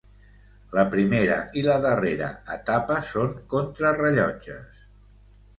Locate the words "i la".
1.61-1.75